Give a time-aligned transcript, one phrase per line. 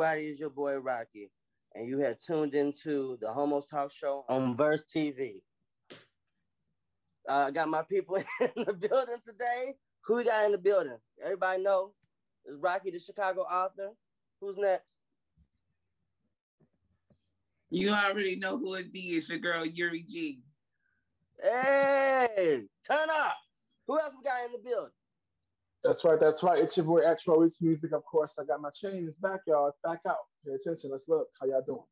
[0.00, 1.28] everybody, is your boy Rocky,
[1.74, 5.40] and you have tuned into the Homos Talk Show on Verse TV.
[7.28, 9.74] Uh, I got my people in the building today.
[10.04, 10.96] Who we got in the building?
[11.20, 11.94] Everybody know
[12.44, 13.90] it's Rocky, the Chicago author.
[14.40, 14.92] Who's next?
[17.70, 19.00] You already know who it be.
[19.00, 20.42] It's your girl Yuri G.
[21.42, 23.36] Hey, turn up.
[23.88, 24.92] Who else we got in the building?
[25.88, 26.58] That's right, that's right.
[26.58, 28.36] It's your boy Troy Weeks Music, of course.
[28.38, 29.06] I got my chain.
[29.08, 29.68] It's back, y'all.
[29.68, 30.18] It's back out.
[30.44, 30.90] Pay attention.
[30.90, 31.28] Let's look.
[31.40, 31.82] How y'all doing?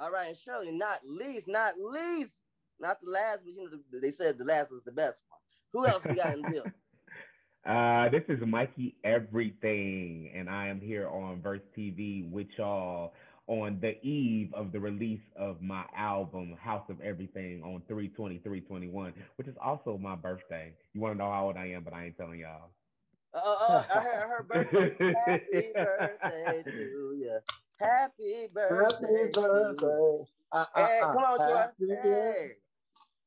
[0.00, 2.36] All right, and Shirley, not least, not least,
[2.78, 5.40] not the last, but you know, they said the last was the best one.
[5.72, 6.72] Who else we got in the building?
[7.66, 13.14] Uh, this is Mikey Everything, and I am here on Verse TV with y'all
[13.48, 19.48] on the eve of the release of my album House of Everything on 32321, which
[19.48, 20.72] is also my birthday.
[20.94, 22.70] You want to know how old I am, but I ain't telling y'all.
[23.34, 25.14] Uh, uh, I heard her birthday.
[25.14, 27.38] Happy birthday to you.
[27.78, 29.06] Happy birthday.
[29.06, 30.24] Happy birthday.
[30.50, 31.64] Uh, uh, hey, uh, come on, Troy.
[32.02, 32.50] Hey.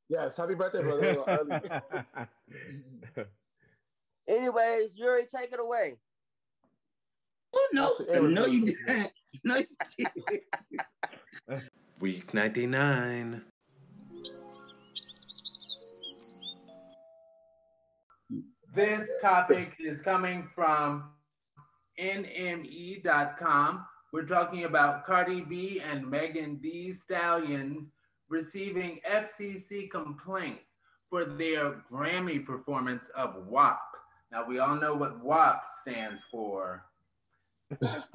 [0.10, 1.68] Yes, happy birthday, brother.
[4.28, 5.98] Anyways, Yuri, take it away.
[7.54, 7.96] Oh no,
[8.28, 9.12] no, you didn't.
[9.44, 10.44] No, you didn't.
[12.00, 13.44] Week 99.
[18.74, 21.10] This topic is coming from
[22.00, 23.86] NME.com.
[24.14, 27.88] We're talking about Cardi B and Megan Thee Stallion
[28.30, 30.64] receiving FCC complaints
[31.10, 33.82] for their Grammy performance of WAP.
[34.32, 36.86] Now, we all know what WAP stands for.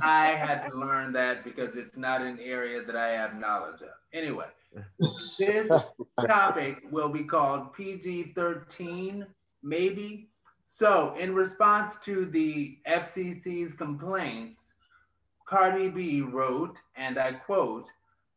[0.01, 3.91] I had to learn that because it's not an area that I have knowledge of.
[4.15, 4.49] Anyway,
[5.39, 5.71] this
[6.27, 9.27] topic will be called PG 13,
[9.63, 10.31] maybe.
[10.79, 14.59] So, in response to the FCC's complaints,
[15.47, 17.87] Cardi B wrote, and I quote,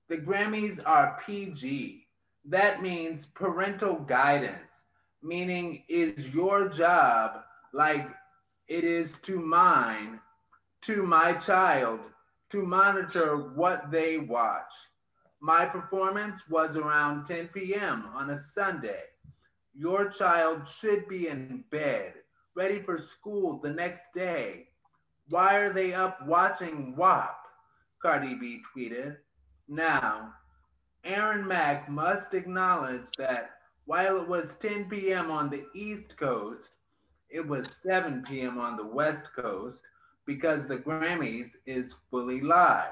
[0.07, 2.07] the Grammys are PG.
[2.45, 4.85] That means parental guidance,
[5.21, 7.41] meaning is your job
[7.73, 8.07] like
[8.69, 10.19] it is to mine,
[10.83, 11.99] to my child,
[12.51, 14.71] to monitor what they watch.
[15.41, 18.05] My performance was around 10 p.m.
[18.13, 19.03] on a Sunday.
[19.73, 22.13] Your child should be in bed,
[22.59, 24.67] ready for school the next day.
[25.29, 27.37] Why are they up watching WAP?
[28.01, 29.15] Cardi B tweeted.
[29.69, 30.33] Now,
[31.05, 33.51] Aaron Mack must acknowledge that
[33.85, 35.31] while it was 10 p.m.
[35.31, 36.71] on the East Coast,
[37.29, 38.59] it was 7 p.m.
[38.59, 39.79] on the West Coast
[40.25, 42.91] because the Grammys is fully live.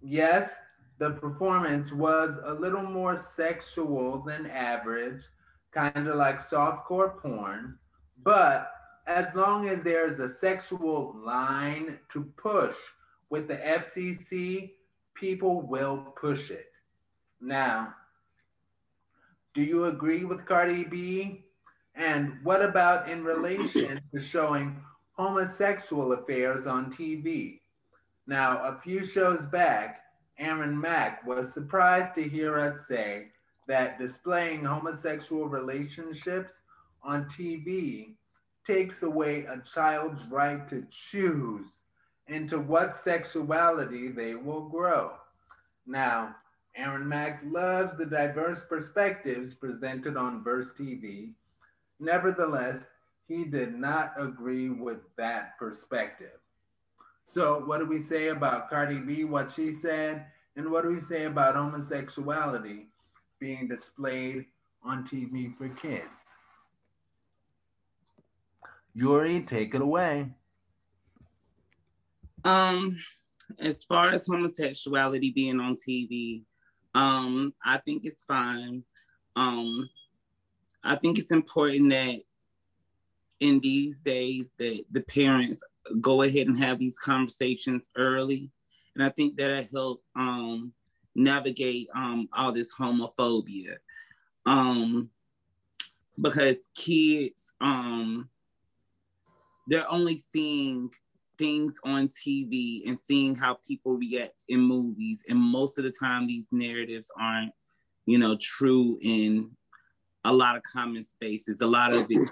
[0.00, 0.50] Yes,
[0.98, 5.22] the performance was a little more sexual than average,
[5.70, 7.78] kind of like softcore porn,
[8.24, 8.72] but
[9.06, 12.74] as long as there's a sexual line to push
[13.30, 14.72] with the FCC,
[15.14, 16.70] people will push it.
[17.40, 17.94] Now,
[19.54, 21.44] do you agree with Cardi B?
[21.94, 24.80] And what about in relation to showing
[25.12, 27.60] homosexual affairs on TV?
[28.26, 30.04] Now, a few shows back,
[30.38, 33.28] Aaron Mack was surprised to hear us say
[33.66, 36.52] that displaying homosexual relationships
[37.02, 38.14] on TV
[38.66, 41.66] takes away a child's right to choose
[42.28, 45.12] into what sexuality they will grow.
[45.86, 46.36] Now,
[46.76, 51.34] Aaron Mack loves the diverse perspectives presented on Verse TV
[52.02, 52.88] Nevertheless,
[53.28, 56.40] he did not agree with that perspective.
[57.28, 60.26] So, what do we say about Cardi B, what she said,
[60.56, 62.88] and what do we say about homosexuality
[63.38, 64.46] being displayed
[64.82, 66.31] on TV for kids?
[68.94, 70.28] Yuri, take it away.
[72.44, 72.98] Um,
[73.58, 76.42] as far as homosexuality being on TV,
[76.94, 78.82] um, I think it's fine.
[79.36, 79.88] Um,
[80.84, 82.20] I think it's important that
[83.40, 85.64] in these days that the parents
[86.00, 88.50] go ahead and have these conversations early.
[88.94, 90.72] And I think that'll help um,
[91.14, 93.76] navigate um, all this homophobia.
[94.44, 95.10] Um,
[96.20, 98.28] because kids, um,
[99.72, 100.90] they're only seeing
[101.38, 105.22] things on TV and seeing how people react in movies.
[105.30, 107.52] And most of the time, these narratives aren't,
[108.04, 109.50] you know, true in
[110.24, 112.28] a lot of common spaces, a lot of it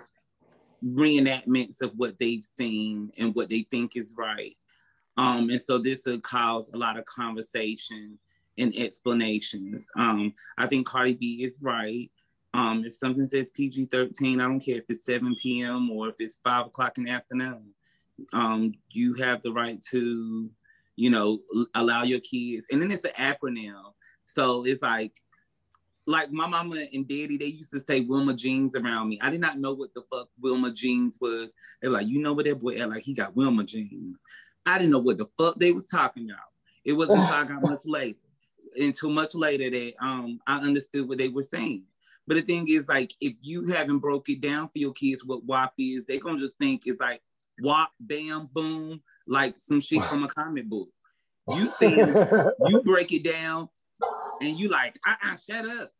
[0.85, 4.57] reenactments of what they've seen and what they think is right.
[5.17, 8.19] Um, and so this will cause a lot of conversation
[8.59, 9.89] and explanations.
[9.97, 12.11] Um, I think Cardi B is right.
[12.53, 15.91] Um, if something says PG 13, I don't care if it's 7 p.m.
[15.91, 17.73] or if it's 5 o'clock in the afternoon.
[18.33, 20.51] Um, you have the right to
[21.01, 21.41] you know,
[21.75, 22.67] allow your kids.
[22.71, 23.73] And then it's an acronym.
[24.23, 25.15] So it's like,
[26.05, 29.19] like my mama and daddy, they used to say Wilma jeans around me.
[29.23, 31.53] I did not know what the fuck Wilma jeans was.
[31.81, 34.21] They're like, you know what that boy like he got Wilma jeans.
[34.67, 36.45] I didn't know what the fuck they was talking about.
[36.85, 38.19] It wasn't until I got much later,
[38.77, 41.85] until much later that um I understood what they were saying.
[42.31, 45.45] But the thing is, like, if you haven't broke it down for your kids what
[45.45, 47.21] WAP is, they're gonna just think it's like
[47.61, 50.91] WAP, bam, boom, like some shit from a comic book.
[51.49, 51.97] You think
[52.69, 53.69] you break it down
[54.41, 55.91] and you like, uh-uh, shut up.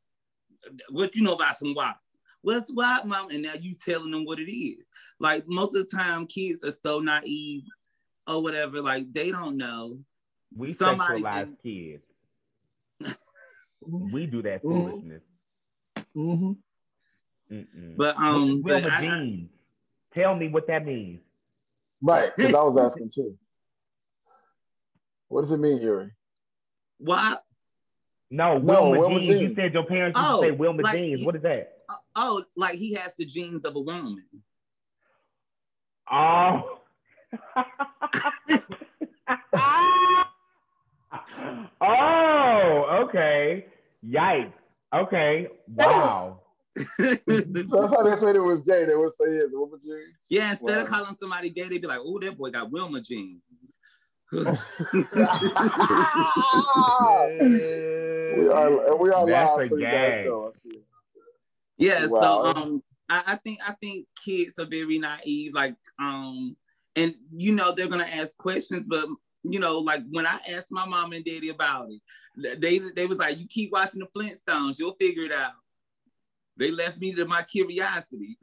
[0.91, 1.99] What you know about some WAP?
[2.43, 3.31] What's WAP, mom?
[3.31, 4.87] And now you telling them what it is.
[5.19, 7.65] Like most of the time, kids are so naive
[8.29, 9.99] or whatever, like they don't know.
[10.57, 12.07] We Somebody sexualize kids.
[13.85, 14.91] we do that mm-hmm.
[14.91, 15.23] foolishness.
[16.17, 16.53] Mm-hmm.
[17.97, 19.47] But um, but I,
[20.13, 21.21] Tell me what that means.
[22.03, 23.37] Right, because I was asking too.
[25.29, 26.11] What does it mean, Yuri?
[26.99, 27.45] What?
[28.31, 29.41] No, Wilma, no, Wilma jeans.
[29.41, 31.25] You said your parents used oh, to say Wilma like jeans.
[31.25, 31.79] What is that?
[31.89, 34.25] Uh, oh, like he has the genes of a woman.
[36.11, 36.79] Oh.
[41.81, 43.67] oh, okay.
[44.07, 44.53] Yikes.
[44.95, 45.49] Okay.
[45.69, 46.41] Wow.
[46.99, 48.85] That's how they said it was gay.
[48.85, 50.15] They would say yes, Wilma jeans.
[50.29, 50.83] Yeah, instead wow.
[50.83, 53.43] of calling somebody gay, they'd be like, "Oh, that boy got Wilma jeans."
[54.33, 54.47] we
[58.49, 60.55] are we are live, so you
[61.77, 62.21] Yeah, wow.
[62.21, 66.57] so um, I, I think I think kids are very naive, like um,
[66.95, 69.09] and you know they're gonna ask questions, but
[69.43, 72.01] you know, like when I asked my mom and daddy about it,
[72.37, 75.53] they they was like, "You keep watching the Flintstones, you'll figure it out."
[76.57, 78.39] They left me to my curiosity.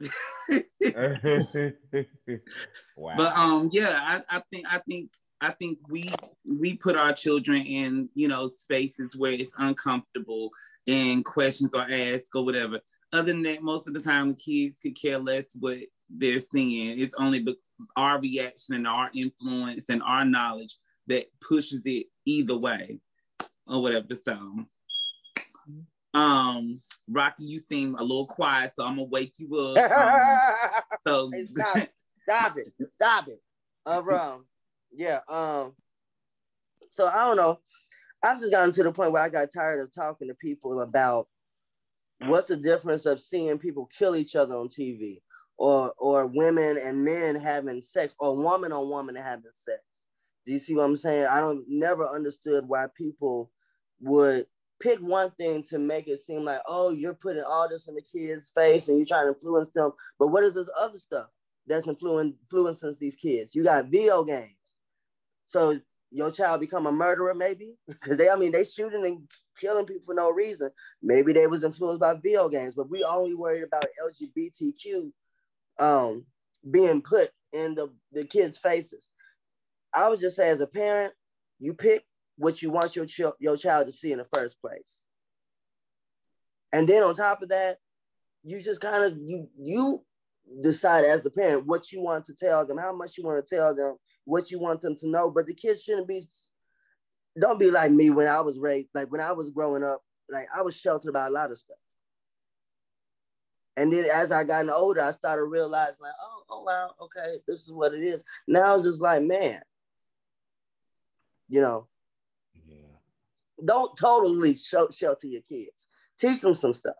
[2.96, 3.14] wow.
[3.16, 6.10] But um, yeah, I, I think I think I think we
[6.44, 10.50] we put our children in you know spaces where it's uncomfortable
[10.86, 12.80] and questions are asked or whatever.
[13.12, 15.78] Other than that, most of the time the kids could care less what
[16.10, 16.98] they're seeing.
[16.98, 17.46] It's only
[17.96, 20.76] our reaction and our influence and our knowledge
[21.06, 23.00] that pushes it either way
[23.68, 24.14] or whatever.
[24.14, 24.66] So,
[26.14, 30.44] um, Rocky, you seem a little quiet, so I'm gonna wake you up.
[31.06, 31.92] Um, so hey, stop, it.
[32.22, 33.40] stop it, stop it.
[33.86, 34.44] Uh, um,
[34.92, 35.20] yeah.
[35.28, 35.72] Um.
[36.90, 37.60] So I don't know.
[38.22, 41.28] I've just gotten to the point where I got tired of talking to people about
[42.26, 45.20] what's the difference of seeing people kill each other on TV,
[45.56, 49.80] or or women and men having sex, or woman on woman having sex.
[50.46, 51.26] Do you see what I'm saying?
[51.26, 53.50] I don't never understood why people
[54.00, 54.46] would
[54.80, 58.02] pick one thing to make it seem like, oh, you're putting all this in the
[58.02, 59.92] kids' face and you're trying to influence them.
[60.18, 61.28] But what is this other stuff
[61.66, 63.54] that's influencing these kids?
[63.54, 64.54] You got video games.
[65.46, 65.78] So
[66.10, 67.74] your child become a murderer, maybe?
[67.86, 69.28] Because they, I mean, they shooting and
[69.58, 70.70] killing people for no reason.
[71.02, 75.10] Maybe they was influenced by video games, but we only worried about LGBTQ
[75.78, 76.24] um,
[76.70, 79.08] being put in the, the kids' faces.
[79.94, 81.12] I would just say, as a parent,
[81.58, 82.04] you pick
[82.38, 85.02] what you want your ch- your child to see in the first place,
[86.72, 87.78] and then on top of that,
[88.44, 90.02] you just kind of you you
[90.62, 93.56] decide as the parent what you want to tell them, how much you want to
[93.56, 95.30] tell them, what you want them to know.
[95.30, 96.22] But the kids shouldn't be.
[97.38, 98.88] Don't be like me when I was raised.
[98.94, 101.76] Like when I was growing up, like I was sheltered by a lot of stuff.
[103.76, 107.60] And then as I gotten older, I started realizing like, oh, oh wow, okay, this
[107.60, 108.24] is what it is.
[108.48, 109.62] Now it's just like, man,
[111.48, 111.86] you know.
[113.64, 115.88] Don't totally show, shelter your kids.
[116.18, 116.94] Teach them some stuff.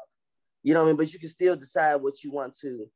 [0.63, 0.97] You know what I mean?
[0.97, 2.87] But you can still decide what you want to,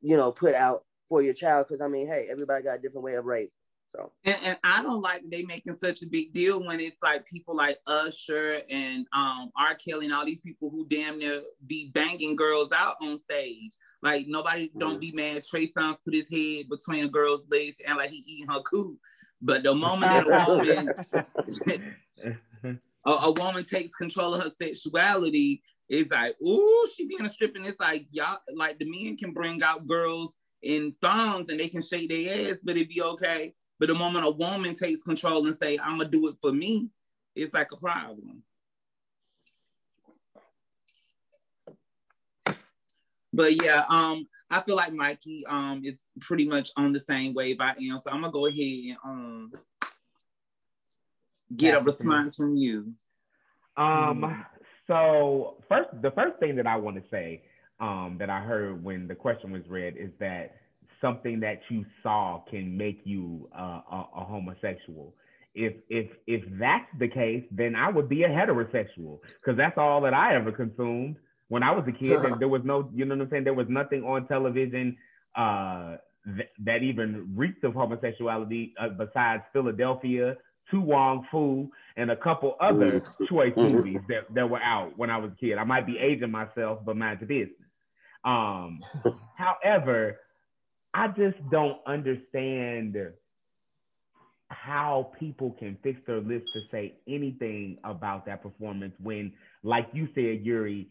[0.00, 1.66] you know, put out for your child.
[1.68, 3.50] Because I mean, hey, everybody got a different way of raising.
[3.88, 7.24] So and, and, I don't like they making such a big deal when it's like
[7.24, 9.74] people like Usher and um R.
[9.76, 13.72] Kelly and all these people who damn near be banging girls out on stage.
[14.02, 14.80] Like nobody mm.
[14.80, 15.44] don't be mad.
[15.44, 18.98] Trey Songz put his head between a girl's legs and like he eating her coot.
[19.40, 20.94] But the moment that a
[22.24, 22.40] woman,
[23.06, 27.58] a, a, woman takes control of her sexuality, it's like, ooh, she being a stripper.
[27.58, 31.68] And it's like, y'all, like the men can bring out girls in thongs and they
[31.68, 33.54] can shake their ass, but it'd be okay.
[33.78, 36.88] But the moment a woman takes control and say, I'm gonna do it for me,
[37.34, 38.42] it's like a problem.
[43.32, 47.58] But yeah, um, I feel like Mikey um is pretty much on the same wave
[47.60, 47.98] I am.
[47.98, 49.52] So I'm gonna go ahead and um
[51.54, 52.92] get a response from you.
[53.76, 54.46] Um mm.
[54.86, 57.42] so first the first thing that I want to say
[57.80, 60.56] um that I heard when the question was read is that
[61.00, 65.14] something that you saw can make you uh, a, a homosexual
[65.56, 70.02] if if if that's the case, then I would be a heterosexual because that's all
[70.02, 71.16] that I ever consumed
[71.48, 72.24] when I was a kid.
[72.24, 73.44] and there was no, you know what I'm saying?
[73.44, 74.96] There was nothing on television
[75.34, 75.96] uh,
[76.36, 80.36] th- that even reeked of homosexuality uh, besides Philadelphia,
[80.70, 83.24] To Wong Foo, and a couple other mm-hmm.
[83.26, 83.76] choice mm-hmm.
[83.76, 85.58] movies that, that were out when I was a kid.
[85.58, 87.56] I might be aging myself, but mind your business.
[88.24, 88.78] Um,
[89.36, 90.18] however,
[90.92, 92.96] I just don't understand
[94.48, 99.32] how people can fix their lips to say anything about that performance when,
[99.62, 100.88] like you said, Yuri,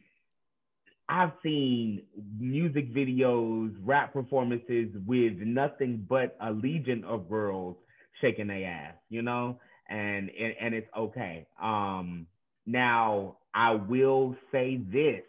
[1.08, 2.01] I've seen
[2.39, 7.77] music videos, rap performances with nothing but a legion of girls
[8.22, 11.48] shaking their ass, you know, and and, and it's okay.
[11.62, 12.28] Um,
[12.66, 15.22] now I will say this.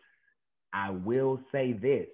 [0.73, 2.07] I will say this,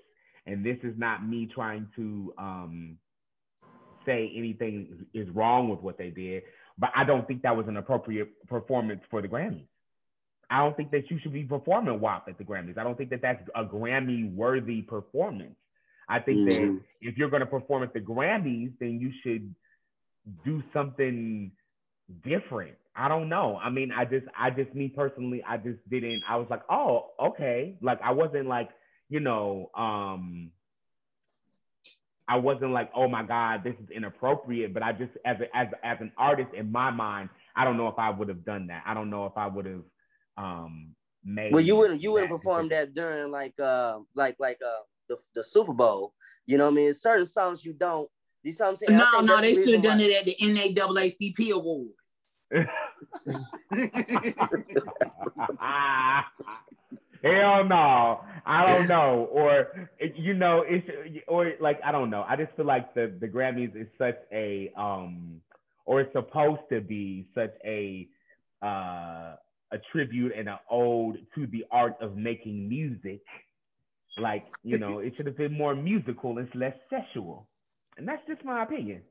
[0.47, 2.99] and this is not me trying to um,
[4.07, 6.43] say anything is wrong with what they did,
[6.79, 9.67] but I don't think that was an appropriate performance for the Grammys.
[10.51, 12.77] I don't think that you should be performing WAP at the Grammys.
[12.77, 15.57] I don't think that that's a Grammy worthy performance.
[16.09, 16.75] I think mm-hmm.
[16.75, 19.55] that if you're going to perform at the Grammys, then you should
[20.45, 21.53] do something
[22.25, 22.77] different.
[22.95, 23.59] I don't know.
[23.63, 26.23] I mean, I just, I just, me personally, I just didn't.
[26.29, 27.77] I was like, oh, okay.
[27.81, 28.69] Like I wasn't like,
[29.09, 30.51] you know, um,
[32.29, 34.73] I wasn't like, oh my God, this is inappropriate.
[34.73, 37.89] But I just, as a, as as an artist in my mind, I don't know
[37.89, 38.83] if I would have done that.
[38.87, 39.83] I don't know if I would have
[40.37, 41.53] um made.
[41.53, 45.45] Well, you wouldn't you wouldn't perform that during like uh like like uh the the
[45.45, 46.15] Super Bowl.
[46.47, 46.95] You know what I mean?
[46.95, 48.09] Certain songs you don't.
[48.43, 48.83] These songs.
[48.89, 51.91] No, no, they should have done it at the NAACP award.
[57.23, 60.87] Hell no, I don't know, or you know, it's
[61.29, 62.25] or like I don't know.
[62.29, 65.41] I just feel like the the Grammys is such a um,
[65.87, 68.09] or it's supposed to be such a
[68.63, 69.37] uh
[69.73, 73.23] a tribute and an ode to the art of making music.
[74.19, 77.49] Like, you know, it should have been more musical It's less sexual.
[77.97, 79.03] And that's just my opinion.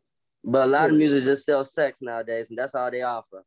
[0.43, 3.43] But a lot of music just sells sex nowadays, and that's all they offer.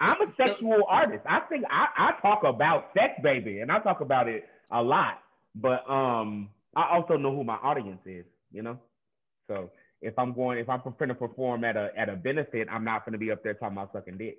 [0.00, 1.24] I'm a sexual artist.
[1.28, 5.18] I think I, I talk about sex, baby, and I talk about it a lot.
[5.54, 8.78] But um, I also know who my audience is, you know.
[9.48, 12.84] So if I'm going, if I'm going to perform at a at a benefit, I'm
[12.84, 14.38] not going to be up there talking about sucking dick.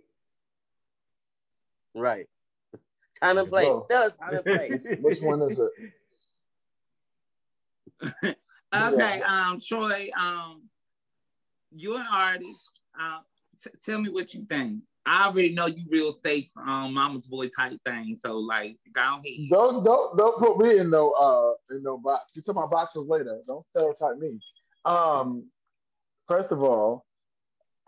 [1.94, 2.28] Right.
[3.22, 3.68] Time and place.
[3.90, 4.72] Tell us time and place.
[5.02, 5.72] Which one is it?
[8.74, 10.64] okay, um, Troy, um,
[11.72, 12.70] you're an artist.
[13.00, 13.20] Uh,
[13.64, 14.82] t- tell me what you think.
[15.06, 18.16] I already know you real safe, um, mama's boy type thing.
[18.16, 19.48] So like, go ahead.
[19.50, 22.32] Don't don't don't put me in no uh in no box.
[22.36, 23.42] You talk about boxes later.
[23.46, 24.40] Don't stereotype me.
[24.86, 25.50] Um,
[26.28, 27.06] first of all,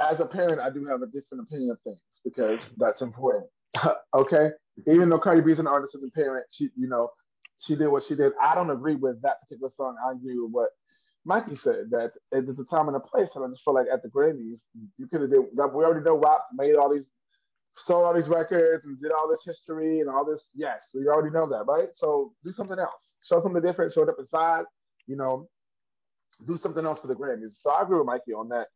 [0.02, 3.46] as a parent, I do have a different opinion of things because that's important.
[4.14, 4.50] okay,
[4.88, 7.10] even though Cardi B is an artist and a parent, she you know
[7.60, 8.34] she did what she did.
[8.42, 9.96] I don't agree with that particular song.
[10.06, 10.70] I agree with what
[11.26, 14.04] Mikey said that there's a time and a place, and I just feel like at
[14.04, 14.66] the Grammys,
[14.98, 15.40] you could have did.
[15.40, 17.08] We already know WAP made all these,
[17.72, 20.52] sold all these records and did all this history and all this.
[20.54, 21.94] Yes, we already know that, right?
[21.94, 23.16] So do something else.
[23.22, 23.92] Show something different.
[23.92, 24.66] Show it up inside.
[25.08, 25.50] You know,
[26.46, 27.52] do something else for the Grammys.
[27.62, 28.68] So I agree with Mikey on that.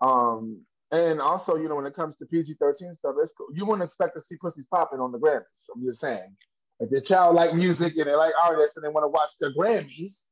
[0.00, 0.60] Um,
[0.90, 4.14] and also, you know, when it comes to PG 13 stuff, it's you wouldn't expect
[4.16, 5.66] to see pussies popping on the Grammys.
[5.74, 6.36] I'm just saying.
[6.80, 9.52] If your child like music and they like artists and they want to watch the
[9.56, 10.24] Grammys,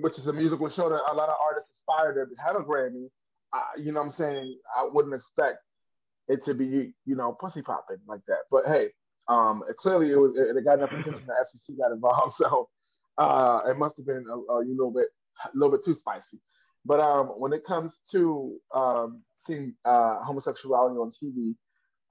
[0.00, 3.08] which is a musical show that a lot of artists aspire to have a Grammy,
[3.52, 4.58] I, you know what I'm saying?
[4.76, 5.58] I wouldn't expect
[6.28, 8.40] it to be, you know, pussy popping like that.
[8.50, 8.90] But hey,
[9.28, 12.34] um, clearly it, was, it, got enough attention that FCC got involved.
[12.42, 12.68] So
[13.18, 15.08] uh, it must have been a, a little bit,
[15.44, 16.40] a little bit too spicy.
[16.84, 21.54] But um, when it comes to um, seeing uh, homosexuality on TV,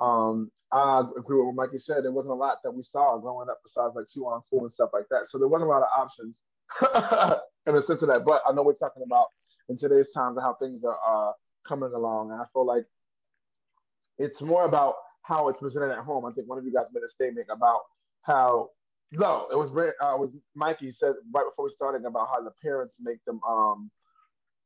[0.02, 2.04] um, I agree with what Mikey said.
[2.04, 4.72] There wasn't a lot that we saw growing up besides like To Wong Foo and
[4.72, 5.28] stuff like that.
[5.28, 6.42] So there wasn't a lot of options
[7.68, 8.24] in the sense of that.
[8.26, 9.28] But I know we're talking about
[9.70, 11.34] in today's times and how things are uh,
[11.68, 12.32] coming along.
[12.32, 12.86] And I feel like
[14.18, 16.26] it's more about how it's presented at home.
[16.26, 17.82] I think one of you guys made a statement about
[18.24, 18.70] how
[19.14, 22.52] no, it was uh, it was Mikey said right before we started about how the
[22.64, 23.92] parents make them um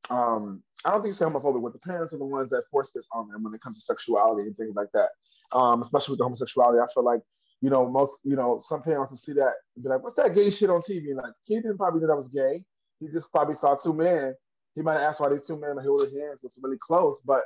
[0.10, 3.06] um, I don't think it's homophobic, but the parents are the ones that force this
[3.12, 5.10] on them when it comes to sexuality and things like that.
[5.52, 7.22] Um, especially with the homosexuality, I feel like
[7.62, 10.36] you know most you know some parents will see that and be like, "What's that
[10.36, 12.64] gay shit on TV?" And like, he didn't probably know that was gay.
[13.00, 14.34] He just probably saw two men.
[14.76, 16.44] He might have asked why these two men held their hands.
[16.44, 17.44] It's really close, but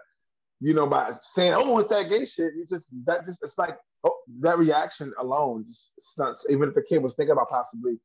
[0.60, 3.78] you know, by saying, "Oh, with that gay shit," you just that just it's like
[4.04, 6.46] oh, that reaction alone just stunts.
[6.50, 8.00] Even if the kid was thinking about possibly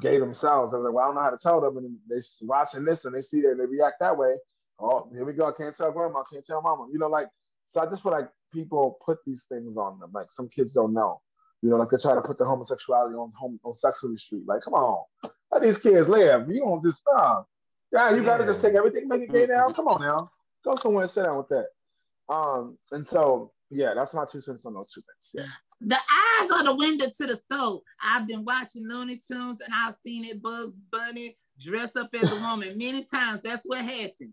[0.00, 0.72] gay themselves.
[0.72, 1.76] They're like, well, I don't know how to tell them.
[1.78, 4.36] And they're watching this and they see that and they react that way.
[4.78, 5.48] Oh, here we go.
[5.48, 6.88] I can't tell grandma, I can't tell mama.
[6.92, 7.28] You know, like,
[7.64, 10.10] so I just feel like people put these things on them.
[10.12, 11.20] Like some kids don't know.
[11.62, 14.42] You know, like they try to put the homosexuality on home on Sexuality Street.
[14.46, 15.04] Like, come on,
[15.50, 16.48] let these kids live.
[16.48, 17.48] You don't just stop.
[17.90, 19.72] Yeah, you gotta just take everything, make it gay now.
[19.72, 20.30] Come on now,
[20.64, 21.66] go somewhere and sit down with that.
[22.28, 25.30] Um, and so yeah, that's my two cents on those two things.
[25.32, 25.52] Yeah.
[25.80, 27.82] The eyes are the window to the soul.
[28.02, 32.36] I've been watching Looney Tunes and I've seen it Bugs Bunny dressed up as a
[32.40, 33.42] woman many times.
[33.42, 34.32] That's what happened.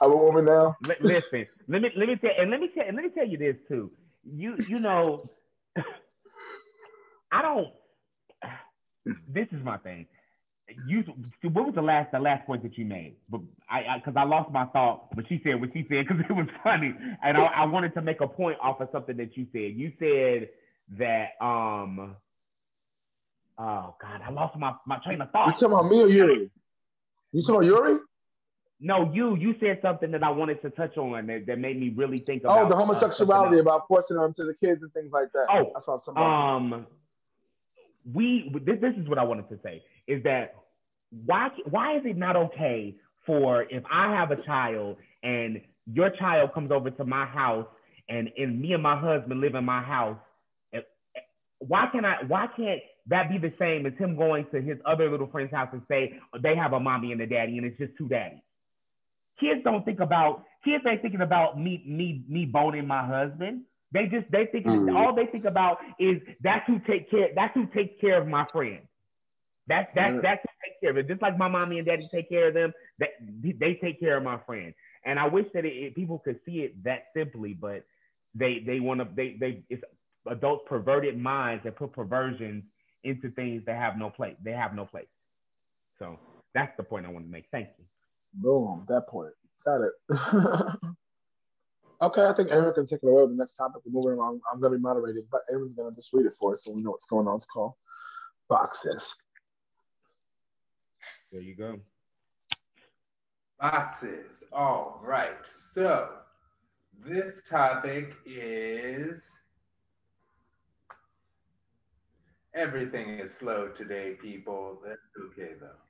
[0.00, 0.76] I'm a woman now.
[0.88, 3.28] L- listen, let me let me tell and let me tell and let me tell
[3.28, 3.90] you this too.
[4.24, 5.28] You you know,
[7.32, 7.68] I don't.
[9.28, 10.06] This is my thing.
[10.86, 11.04] You
[11.42, 13.16] what was the last the last point that you made?
[13.28, 13.40] But
[13.70, 15.14] I because I, I, lost my thought.
[15.14, 18.02] But she said what she said because it was funny, and I, I wanted to
[18.02, 19.78] make a point off of something that you said.
[19.78, 20.48] You said
[20.98, 22.16] that um.
[23.56, 25.46] Oh God, I lost my, my train of thought.
[25.46, 26.50] You talking about me or Yuri?
[27.32, 27.98] You talking about Yuri?
[28.80, 31.92] No, you you said something that I wanted to touch on that, that made me
[31.94, 32.66] really think about.
[32.66, 35.46] Oh, the uh, homosexuality uh, about forcing them to the kids and things like that.
[35.50, 36.56] Oh, that's what I'm talking about.
[36.56, 36.86] Um,
[38.12, 40.54] we this, this is what I wanted to say is that
[41.26, 42.94] why why is it not okay
[43.26, 45.60] for if I have a child and
[45.92, 47.66] your child comes over to my house
[48.08, 50.18] and and me and my husband live in my house,
[50.72, 50.80] eh,
[51.16, 51.20] eh,
[51.58, 55.10] why can I why can't that be the same as him going to his other
[55.10, 57.96] little friend's house and say they have a mommy and a daddy and it's just
[57.96, 58.40] two daddies?
[59.38, 63.62] Kids don't think about kids ain't thinking about me me me boning my husband.
[63.92, 64.94] They just they think mm.
[64.94, 68.46] all they think about is that's who take care that's who takes care of my
[68.52, 68.80] friend.
[69.66, 70.22] That's that's mm.
[70.22, 70.44] that's
[70.80, 71.08] who takes care of it.
[71.08, 73.10] Just like my mommy and daddy take care of them, that
[73.42, 74.74] they take care of my friend.
[75.04, 77.84] And I wish that it, it, people could see it that simply, but
[78.34, 79.82] they they want to they they it's
[80.26, 82.64] adults perverted minds that put perversions
[83.04, 84.36] into things that have no place.
[84.42, 85.06] They have no place.
[85.98, 86.18] So
[86.54, 87.46] that's the point I want to make.
[87.52, 87.84] Thank you.
[88.34, 89.32] Boom, that point.
[89.64, 89.92] Got it.
[92.02, 93.82] okay, I think Aaron can take it away with the next topic.
[93.84, 94.40] We're moving along.
[94.52, 96.72] I'm going to be moderating, but Aaron's going to just read it for us so
[96.72, 97.36] we know what's going on.
[97.36, 97.74] It's called
[98.48, 99.14] Boxes.
[101.34, 101.80] There you go.
[103.60, 104.44] Boxes.
[104.52, 105.44] All right.
[105.72, 106.10] So
[107.04, 109.24] this topic is
[112.54, 114.78] everything is slow today, people.
[114.86, 115.80] That's okay though.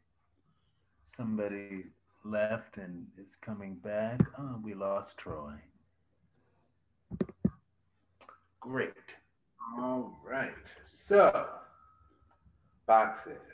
[1.14, 1.88] Somebody
[2.24, 4.20] left and is coming back.
[4.38, 5.56] Oh, we lost Troy.
[8.60, 8.94] Great.
[9.78, 10.72] All right.
[10.86, 11.48] So,
[12.86, 13.53] boxes.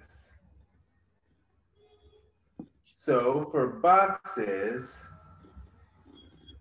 [3.03, 4.99] So, for boxes,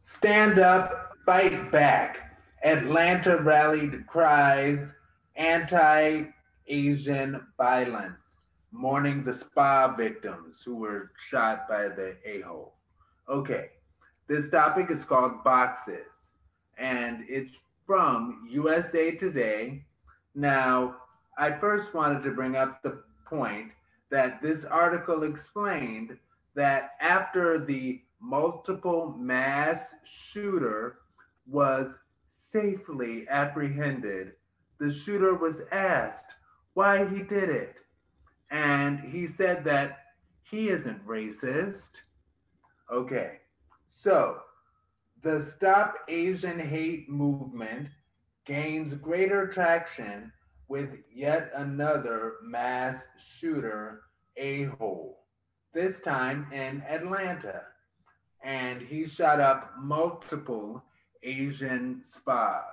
[0.03, 2.39] stand up, fight back.
[2.63, 4.95] Atlanta rallied cries
[5.35, 6.27] anti
[6.65, 8.37] Asian violence
[8.71, 12.75] mourning the spa victims who were shot by the a-hole.
[13.27, 13.71] Okay,
[14.29, 16.29] this topic is called Boxes,
[16.77, 19.83] and it's from USA Today.
[20.35, 20.95] Now,
[21.37, 23.71] I first wanted to bring up the point
[24.09, 26.17] that this article explained
[26.59, 30.99] that after the multiple mass shooter
[31.47, 34.33] was safely apprehended,
[34.77, 36.33] the shooter was asked
[36.73, 37.79] why he did it
[38.51, 39.99] and he said that
[40.43, 41.91] he isn't racist.
[42.91, 43.37] Okay,
[43.89, 44.39] so
[45.21, 47.87] the Stop Asian Hate movement
[48.45, 50.29] gains greater traction
[50.67, 54.01] with yet another mass shooter
[54.35, 55.18] a hole,
[55.73, 57.63] this time in Atlanta.
[58.43, 60.83] And he shot up multiple
[61.23, 62.63] Asian spas.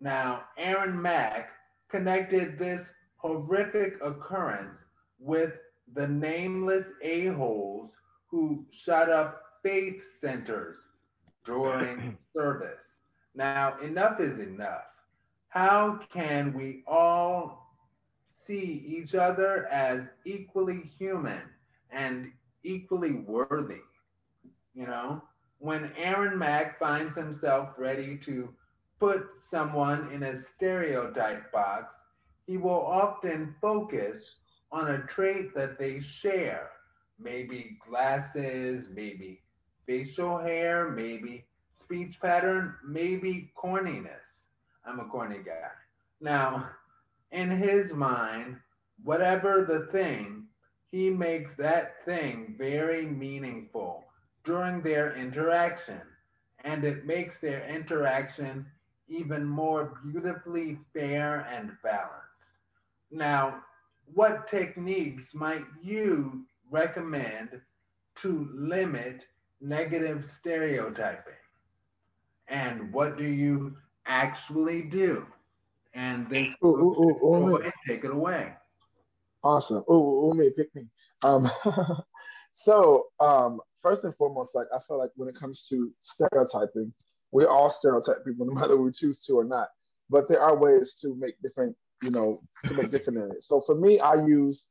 [0.00, 1.50] Now, Aaron Mack
[1.88, 4.78] connected this horrific occurrence
[5.18, 5.52] with
[5.94, 7.90] the nameless a-holes
[8.28, 10.78] who shut up faith centers
[11.44, 12.94] during service.
[13.34, 14.92] Now, enough is enough.
[15.48, 17.61] How can we all
[18.46, 21.42] see each other as equally human
[21.90, 22.32] and
[22.64, 23.82] equally worthy?
[24.74, 25.22] You know,
[25.58, 28.48] when Aaron Mack finds himself ready to
[28.98, 31.94] put someone in a stereotype box,
[32.46, 34.34] he will often focus
[34.70, 36.70] on a trait that they share.
[37.18, 39.40] Maybe glasses, maybe
[39.86, 44.46] facial hair, maybe speech pattern, maybe corniness.
[44.84, 45.70] I'm a corny guy.
[46.20, 46.70] Now,
[47.32, 48.58] in his mind,
[49.02, 50.46] whatever the thing,
[50.90, 54.04] he makes that thing very meaningful
[54.44, 56.00] during their interaction.
[56.64, 58.66] And it makes their interaction
[59.08, 62.44] even more beautifully fair and balanced.
[63.10, 63.62] Now,
[64.14, 67.60] what techniques might you recommend
[68.16, 69.26] to limit
[69.60, 71.34] negative stereotyping?
[72.48, 75.26] and what do you actually do?
[75.94, 77.60] And they Ooh, ooh, ooh, ooh, go me.
[77.60, 78.52] ahead, take it away.
[79.44, 79.84] Awesome.
[79.90, 80.86] Ooh, ooh, ooh, me, pick me.
[81.22, 81.50] Um,
[82.52, 86.92] so um, first and foremost, like I feel like when it comes to stereotyping,
[87.32, 89.68] we all stereotype people, no matter we choose to or not.
[90.08, 93.46] But there are ways to make different, you know, to make different areas.
[93.46, 94.68] So for me, I use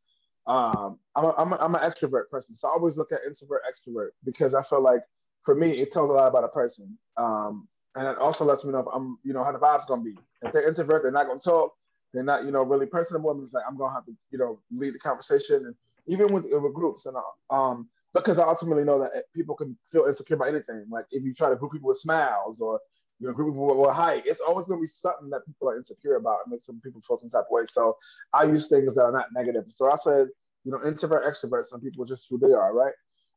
[0.48, 3.62] um, I'm a, I'm, a, I'm an extrovert person, so I always look at introvert
[3.64, 5.02] extrovert because I feel like
[5.44, 8.72] for me it tells a lot about a person, um, and it also lets me
[8.72, 10.16] know if I'm you know how the vibe's gonna be.
[10.42, 11.74] If they're introvert, they're not gonna talk.
[12.14, 13.40] They're not you know really personable.
[13.42, 15.76] It's like I'm gonna have to you know lead the conversation, and
[16.08, 17.18] even with with groups and
[17.50, 20.86] um because I ultimately know that people can feel insecure about anything.
[20.90, 22.80] Like if you try to group people with smiles or
[23.20, 25.76] you know, group people with, with height, it's always to be something that people are
[25.76, 27.64] insecure about and makes some people feel some type of way.
[27.64, 27.98] So
[28.34, 29.66] I use things that are not negative.
[29.68, 30.28] So I said,
[30.66, 32.94] you know, introvert, extrovert, some people just who they are, right?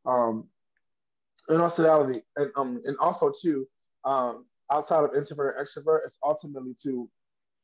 [0.06, 0.48] Um,
[1.48, 3.66] all reality, and um, and also too,
[4.04, 7.08] um, outside of introvert extrovert, it's ultimately to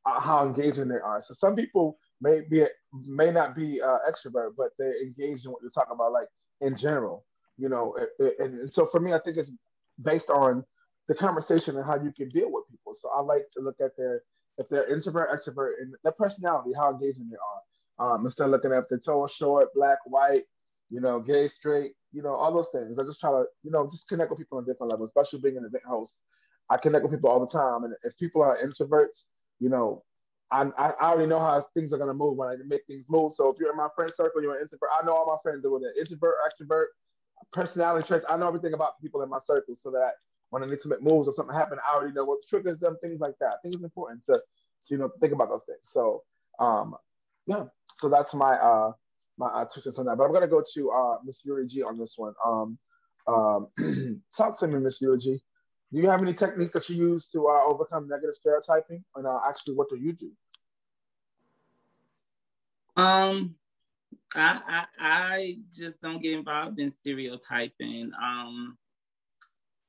[0.06, 1.20] uh, how engaging they are.
[1.20, 2.64] So some people may be
[3.06, 6.28] may not be uh, extrovert, but they're engaged in what you're talking about, like
[6.60, 7.24] in general,
[7.56, 7.96] you know.
[8.38, 9.50] And, and so for me, I think it's
[10.02, 10.64] based on
[11.08, 12.92] the conversation and how you can deal with people.
[12.92, 14.22] So I like to look at their
[14.58, 17.60] if they're introvert, extrovert, and their personality, how engaging they are.
[17.98, 20.44] Um, instead of looking at the tall, short, black, white,
[20.90, 22.98] you know, gay, straight, you know, all those things.
[22.98, 25.56] I just try to, you know, just connect with people on different levels, especially being
[25.56, 26.18] an event host.
[26.70, 27.84] I connect with people all the time.
[27.84, 29.24] And if people are introverts,
[29.58, 30.04] you know,
[30.52, 33.32] I, I already know how things are to move when I make things move.
[33.32, 34.88] So if you're in my friend circle, you're an introvert.
[35.00, 36.86] I know all my friends that were an introvert, extrovert,
[37.52, 38.24] personality traits.
[38.28, 40.14] I know everything about people in my circle so that
[40.50, 42.96] when I need to make moves or something happen, I already know what triggers them,
[43.00, 43.58] things like that.
[43.64, 44.40] It's important to,
[44.88, 45.82] you know, think about those things.
[45.82, 46.22] So,
[46.58, 46.96] um,
[47.46, 48.92] yeah, so that's my uh
[49.38, 49.64] my uh,
[49.98, 50.16] on that.
[50.16, 52.34] But I'm gonna go to uh Miss Yuri G on this one.
[52.44, 52.78] Um,
[53.26, 53.68] um,
[54.36, 55.40] talk to me, Miss Yuri G.
[55.92, 59.04] Do you have any techniques that you use to uh, overcome negative stereotyping?
[59.16, 60.30] And uh, actually, what do you do?
[62.96, 63.56] Um,
[64.34, 68.12] I, I I just don't get involved in stereotyping.
[68.22, 68.78] Um,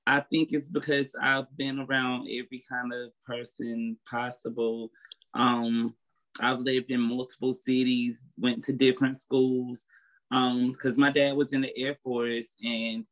[0.08, 4.90] I think it's because I've been around every kind of person possible.
[5.36, 5.94] Um,
[6.40, 9.86] I've lived in multiple cities, went to different schools,
[10.32, 13.06] Um, because my dad was in the Air Force, and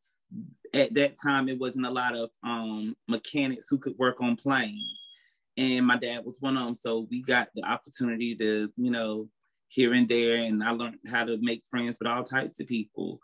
[0.73, 5.07] at that time it wasn't a lot of um, mechanics who could work on planes,
[5.57, 6.75] and my dad was one of them.
[6.75, 9.27] So we got the opportunity to, you know,
[9.67, 13.19] here and there, and I learned how to make friends with all types of people.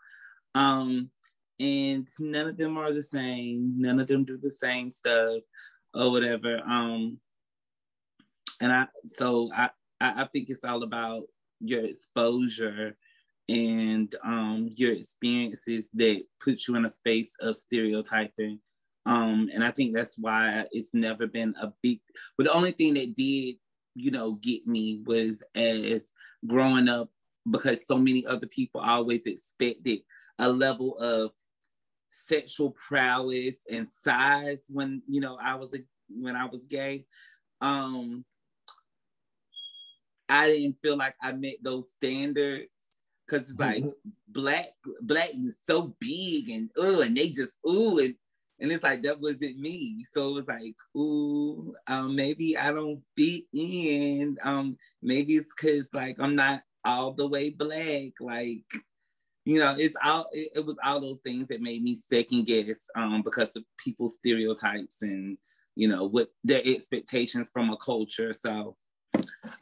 [0.54, 1.10] Um,
[1.58, 3.74] and none of them are the same.
[3.78, 5.40] None of them do the same stuff
[5.94, 6.60] or whatever.
[6.66, 7.18] Um,
[8.60, 11.24] and I so I I, I think it's all about
[11.60, 12.96] your exposure
[13.48, 18.60] and um, your experiences that put you in a space of stereotyping.
[19.04, 22.00] Um, and I think that's why it's never been a big.
[22.36, 23.56] But the only thing that did,
[23.94, 26.10] you know, get me was as
[26.46, 27.10] growing up
[27.48, 30.00] because so many other people always expected
[30.38, 31.30] a level of
[32.10, 35.78] sexual prowess and size when you know I was a
[36.08, 37.06] when I was gay.
[37.60, 38.24] Um,
[40.28, 42.70] I didn't feel like I met those standards
[43.26, 44.10] because it's like mm-hmm.
[44.28, 44.68] black
[45.02, 48.14] black is so big and oh and they just ooh and
[48.58, 50.02] and it's like that wasn't me.
[50.12, 54.38] So it was like ooh um maybe i don't fit in.
[54.42, 58.12] Um maybe it's because like i'm not all the way black.
[58.20, 58.64] Like
[59.44, 62.80] you know it's all it, it was all those things that made me second guess
[62.96, 65.38] um because of people's stereotypes and
[65.74, 68.32] you know what their expectations from a culture.
[68.32, 68.76] So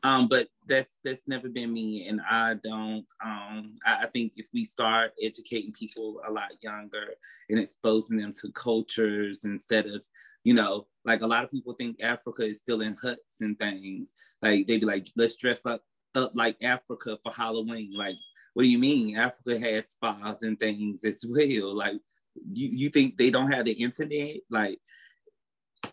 [0.03, 3.07] um, but that's that's never been me, and I don't.
[3.25, 7.15] Um, I, I, think if we start educating people a lot younger
[7.49, 10.05] and exposing them to cultures instead of,
[10.45, 14.15] you know, like a lot of people think Africa is still in huts and things.
[14.43, 15.83] Like they'd be like, let's dress up
[16.15, 17.93] up like Africa for Halloween.
[17.97, 18.17] Like,
[18.53, 19.17] what do you mean?
[19.17, 21.75] Africa has spas and things as well.
[21.75, 22.01] Like,
[22.47, 24.37] you you think they don't have the internet?
[24.51, 24.79] Like,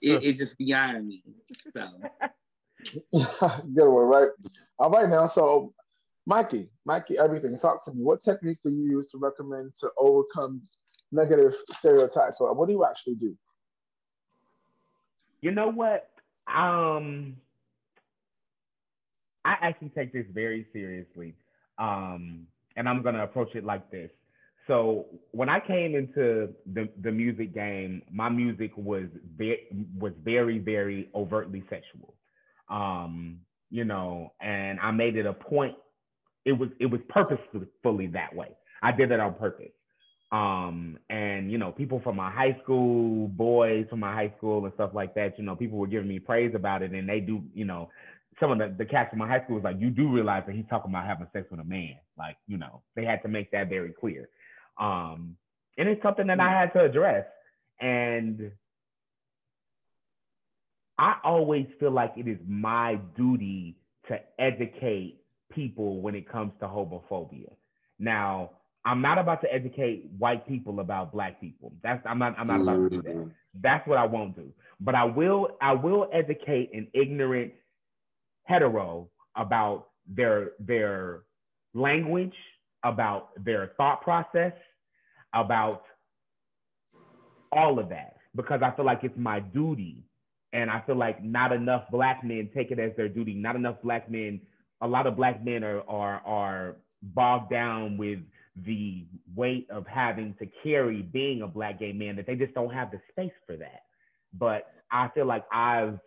[0.01, 1.23] it, it's just beyond me.
[1.71, 1.87] So.
[3.13, 4.29] Good one, right?
[4.79, 5.73] All right, now, so
[6.25, 7.55] Mikey, Mikey, everything.
[7.57, 8.03] Talk to me.
[8.03, 10.61] What techniques do you use to recommend to overcome
[11.11, 12.37] negative stereotypes?
[12.39, 13.35] What do you actually do?
[15.41, 16.09] You know what?
[16.47, 17.37] Um,
[19.43, 21.33] I actually take this very seriously,
[21.79, 24.11] um, and I'm gonna approach it like this.
[24.67, 29.67] So when I came into the, the music game, my music was very,
[29.97, 32.13] was very, very overtly sexual
[32.71, 35.75] um, you know, and I made it a point.
[36.45, 38.49] It was it was purposefully that way.
[38.81, 39.71] I did it on purpose.
[40.31, 44.73] Um, and you know, people from my high school, boys from my high school and
[44.75, 47.43] stuff like that, you know, people were giving me praise about it, and they do,
[47.53, 47.89] you know,
[48.39, 50.55] some of the, the cats from my high school was like, you do realize that
[50.55, 51.95] he's talking about having sex with a man.
[52.17, 54.29] Like, you know, they had to make that very clear.
[54.79, 55.35] Um,
[55.77, 57.25] and it's something that I had to address.
[57.79, 58.51] And
[61.01, 63.75] I always feel like it is my duty
[64.07, 65.17] to educate
[65.51, 67.51] people when it comes to homophobia.
[67.97, 68.51] Now,
[68.85, 71.73] I'm not about to educate white people about black people.
[71.81, 73.15] That's I'm not I'm not about to do that.
[73.15, 73.29] Mm-hmm.
[73.63, 74.53] That's what I won't do.
[74.79, 77.53] But I will I will educate an ignorant
[78.43, 81.23] hetero about their their
[81.73, 82.35] language,
[82.83, 84.53] about their thought process,
[85.33, 85.81] about
[87.51, 90.03] all of that because I feel like it's my duty.
[90.53, 93.33] And I feel like not enough black men take it as their duty.
[93.33, 94.41] Not enough black men,
[94.81, 98.19] a lot of black men are are are bogged down with
[98.65, 102.73] the weight of having to carry being a black gay man that they just don't
[102.73, 103.83] have the space for that.
[104.33, 105.99] But I feel like I've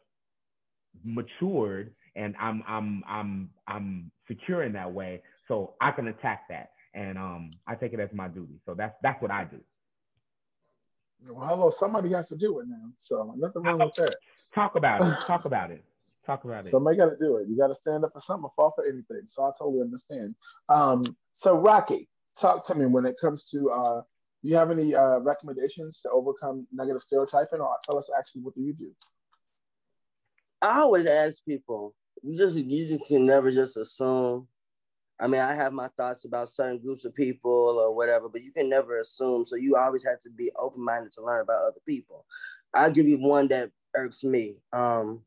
[1.02, 6.70] matured and I'm I'm I'm I'm secure in that way, so I can attack that,
[6.94, 8.61] and um I take it as my duty.
[8.66, 9.61] So that's that's what I do.
[11.28, 14.14] Well, hello, somebody has to do it now, so nothing wrong with that.
[14.55, 15.19] Talk about it.
[15.27, 15.85] Talk about it.
[16.25, 16.71] Talk about it.
[16.71, 17.49] Somebody got to do it.
[17.49, 19.23] You got to stand up for something, fall for anything.
[19.25, 20.35] So I totally understand.
[20.69, 23.71] Um, so Rocky, talk to me when it comes to.
[23.71, 24.03] Uh,
[24.43, 28.55] do you have any uh, recommendations to overcome negative stereotyping, or tell us actually what
[28.55, 28.90] do you do?
[30.62, 34.47] I always ask people, you just you just can never just assume.
[35.21, 38.51] I mean, I have my thoughts about certain groups of people or whatever, but you
[38.51, 39.45] can never assume.
[39.47, 42.25] So you always have to be open minded to learn about other people.
[42.75, 44.57] I'll give you one that irks me.
[44.73, 45.23] Um,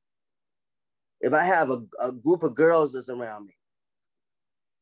[1.22, 3.54] if I have a, a group of girls that's around me,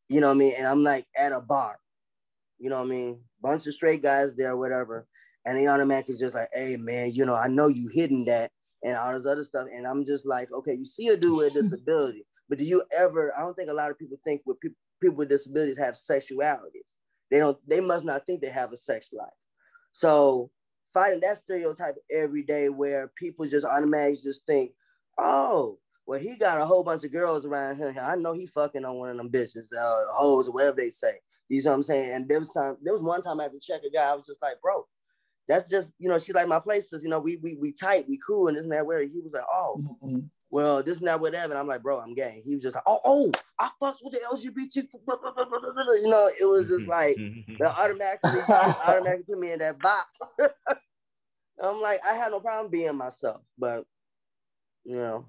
[0.09, 1.77] you know what I mean, and I'm like at a bar,
[2.59, 5.07] you know what I mean, bunch of straight guys there, whatever,
[5.45, 8.51] and the automatically just like, hey man, you know, I know you hidden that
[8.83, 9.67] and all this other stuff.
[9.73, 12.83] And I'm just like, okay, you see a dude with a disability, but do you
[12.95, 13.33] ever?
[13.37, 16.93] I don't think a lot of people think with people people with disabilities have sexualities.
[17.31, 17.57] They don't.
[17.67, 19.29] They must not think they have a sex life.
[19.91, 20.51] So
[20.95, 24.71] fighting that stereotype every day, where people just automatically just think,
[25.19, 25.77] oh,
[26.07, 27.95] well, he got a whole bunch of girls around him.
[28.01, 31.19] I know he fucking on one of them bitches, uh, hoes, or whatever they say.
[31.49, 32.11] You know what I'm saying?
[32.13, 32.77] And there was time.
[32.81, 34.09] There was one time I had to check a guy.
[34.09, 34.87] I was just like, bro,
[35.47, 38.19] that's just you know she like my places you know we we we tight we
[38.25, 40.19] cool and this and that where he was like oh mm-hmm.
[40.55, 41.51] Well this and that whatever.
[41.51, 42.41] And I'm like bro I'm gay.
[42.45, 44.87] He was just like oh oh I fucks with the LGBT
[46.01, 47.17] you know it was just like
[47.59, 50.17] the automatically automatically put me in that box.
[51.61, 53.85] I'm like I had no problem being myself but
[54.85, 55.25] you know.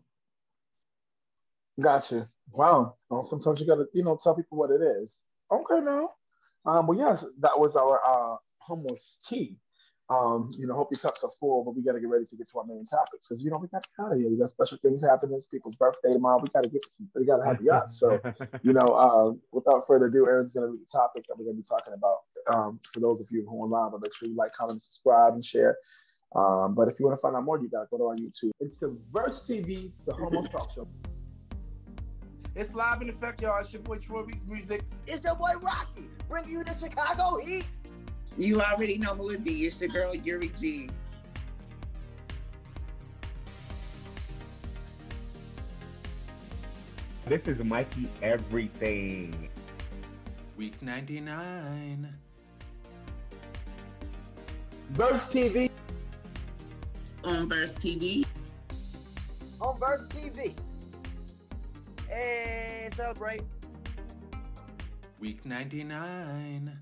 [1.80, 2.94] Gotcha wow.
[3.10, 5.22] Well, sometimes you gotta you know tell people what it is.
[5.50, 6.10] Okay now.
[6.64, 8.36] Um well yes that was our uh
[8.68, 9.56] hummus tea
[10.08, 12.36] um, you know, hope your cups are full, but we got to get ready to
[12.36, 14.30] get to our main topics because you know we got to get out of here.
[14.30, 15.34] We got special things happening.
[15.34, 16.38] It's people's birthday tomorrow.
[16.40, 17.08] We got to get to some.
[17.16, 17.90] We got to have you up.
[17.90, 18.20] So,
[18.62, 21.56] you know, uh, without further ado, Aaron's going to read the topic that we're going
[21.56, 22.18] to be talking about.
[22.46, 25.32] Um, for those of you who are online, but make sure you like, comment, subscribe,
[25.32, 25.76] and share.
[26.36, 28.14] Um, but if you want to find out more, you got to go to our
[28.14, 28.52] YouTube.
[28.60, 30.86] It's the Verse TV, the Homo Talk Show.
[32.54, 33.58] It's live in effect, y'all.
[33.60, 34.82] It's your boy Troy Weeks Music.
[35.06, 37.64] It's your boy Rocky, bringing you the Chicago Heat.
[38.38, 39.66] You already know who it be.
[39.66, 40.90] It's your girl Yuri G.
[47.27, 49.49] This is Mikey Everything.
[50.59, 52.12] Week 99.
[54.90, 55.70] Verse TV.
[57.25, 58.27] On Verse TV.
[59.62, 60.55] On Verse TV.
[62.09, 63.42] Hey, celebrate.
[65.18, 66.79] Week 99.